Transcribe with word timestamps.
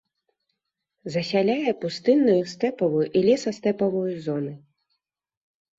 Засяляе 1.15 1.71
пустынную, 1.83 2.41
стэпавую 2.55 3.05
і 3.21 3.25
лесастэпавую 3.29 4.09
зоны. 4.27 4.53